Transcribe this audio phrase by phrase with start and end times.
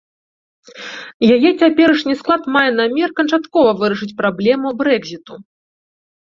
[1.35, 5.33] Яе цяперашні склад мае намер канчаткова вырашыць праблему брэкзіту.